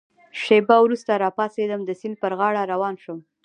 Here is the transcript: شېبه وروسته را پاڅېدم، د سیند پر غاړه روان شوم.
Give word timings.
شېبه 0.41 0.75
وروسته 0.85 1.11
را 1.21 1.29
پاڅېدم، 1.37 1.81
د 1.85 1.91
سیند 1.99 2.15
پر 2.21 2.31
غاړه 2.39 2.61
روان 2.73 2.95
شوم. 3.03 3.19